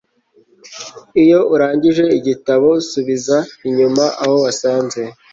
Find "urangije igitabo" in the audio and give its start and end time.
1.53-2.69